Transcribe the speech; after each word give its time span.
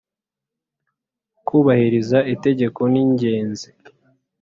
Kubahiriza 1.47 2.17
Itegeko 2.33 2.81
ningenzi. 2.91 3.67